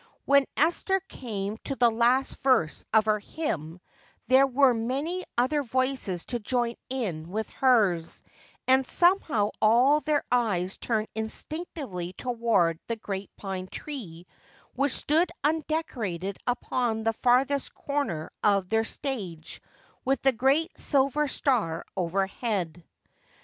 When 0.25 0.45
Esther 0.57 0.99
came 1.09 1.57
to 1.65 1.75
the 1.75 1.91
last 1.91 2.37
verse 2.37 2.83
of 2.91 3.05
her 3.05 3.19
hymn, 3.19 3.79
there 4.29 4.47
were 4.47 4.73
many 4.73 5.23
other 5.37 5.61
voices 5.61 6.25
to 6.25 6.39
join 6.39 6.73
in 6.89 7.29
with 7.29 7.47
hers, 7.51 8.23
and 8.67 8.83
somehow 8.87 9.51
all 9.61 9.99
their 9.99 10.23
eyes 10.31 10.79
turned 10.79 11.07
instinctively 11.13 12.13
toward 12.13 12.79
the 12.87 12.95
great 12.95 13.29
pine 13.37 13.67
tree 13.67 14.25
which 14.73 14.91
stood 14.93 15.29
undecorated 15.43 16.39
upon 16.47 17.03
the 17.03 17.13
farthest 17.13 17.71
corner 17.75 18.31
of 18.43 18.69
their 18.69 18.83
stage 18.83 19.61
with 20.03 20.19
the 20.23 20.31
great 20.33 20.79
silver 20.79 21.27
star 21.27 21.85
overhead. 21.95 22.83